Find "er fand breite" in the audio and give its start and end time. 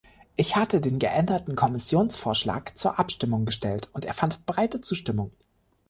4.05-4.81